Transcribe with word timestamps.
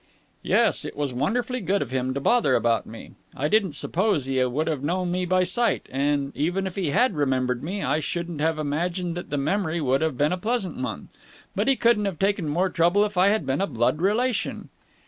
"Yes. 0.41 0.83
It 0.83 0.97
was 0.97 1.13
wonderfully 1.13 1.61
good 1.61 1.83
of 1.83 1.91
him 1.91 2.15
to 2.15 2.19
bother 2.19 2.55
about 2.55 2.87
me. 2.87 3.11
I 3.37 3.47
didn't 3.47 3.73
suppose 3.73 4.25
he 4.25 4.43
would 4.43 4.65
have 4.65 4.81
known 4.83 5.11
me 5.11 5.27
by 5.27 5.43
sight, 5.43 5.85
and, 5.91 6.35
even 6.35 6.65
if 6.65 6.75
he 6.75 6.89
had 6.89 7.13
remembered 7.13 7.61
me, 7.61 7.83
I 7.83 7.99
shouldn't 7.99 8.41
have 8.41 8.57
imagined 8.57 9.13
that 9.15 9.29
the 9.29 9.37
memory 9.37 9.79
would 9.79 10.01
have 10.01 10.17
been 10.17 10.31
a 10.33 10.37
pleasant 10.39 10.75
one. 10.77 11.09
But 11.55 11.67
he 11.67 11.75
couldn't 11.75 12.05
have 12.05 12.17
taken 12.17 12.49
more 12.49 12.71
trouble 12.71 13.05
if 13.05 13.15
I 13.15 13.27
had 13.27 13.45
been 13.45 13.61
a 13.61 13.67
blood 13.67 14.01
relation." 14.01 14.69